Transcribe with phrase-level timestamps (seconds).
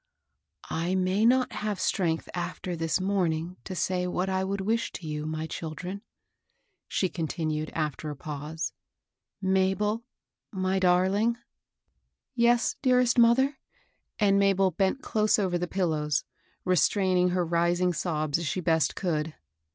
[0.87, 5.05] "I may not have strength after this morning to say what I would wish to
[5.05, 6.01] you, my children,"
[6.87, 8.73] she continued, after a pause."
[9.43, 10.03] Mabel,
[10.51, 11.37] my darling?""
[12.33, 13.59] Yes, dearest mother;"
[14.19, 16.23] and Mabel bent close over the pillows,
[16.65, 19.35] restraining her rising sobs as she best could.